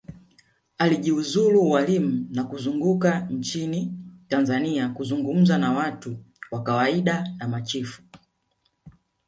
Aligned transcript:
Alijiuzulu 0.77 1.61
ualimu 1.71 2.27
na 2.31 2.43
kuzunguka 2.43 3.19
nchini 3.19 3.93
Tanganyika 4.27 4.89
kuzungumza 4.89 5.57
na 5.57 5.71
watu 5.73 6.17
wa 6.51 6.63
kawaida 6.63 7.29
na 7.37 7.47
machifu 7.47 8.01